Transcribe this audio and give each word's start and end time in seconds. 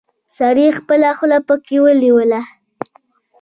سړي 0.37 0.67
خپله 0.79 1.09
خوله 1.17 1.39
پکې 1.47 1.77
ونيوله. 1.83 2.41